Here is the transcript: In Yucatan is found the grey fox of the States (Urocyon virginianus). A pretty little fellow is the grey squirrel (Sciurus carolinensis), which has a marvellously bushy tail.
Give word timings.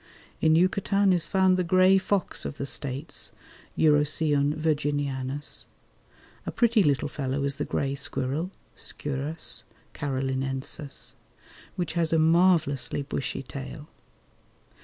In 0.41 0.55
Yucatan 0.55 1.13
is 1.13 1.27
found 1.27 1.57
the 1.57 1.63
grey 1.63 1.99
fox 1.99 2.43
of 2.43 2.57
the 2.57 2.65
States 2.65 3.31
(Urocyon 3.77 4.55
virginianus). 4.55 5.67
A 6.47 6.51
pretty 6.51 6.81
little 6.81 7.07
fellow 7.07 7.43
is 7.43 7.57
the 7.57 7.65
grey 7.65 7.93
squirrel 7.93 8.49
(Sciurus 8.75 9.61
carolinensis), 9.93 11.13
which 11.75 11.93
has 11.93 12.11
a 12.11 12.17
marvellously 12.17 13.03
bushy 13.03 13.43
tail. 13.43 13.89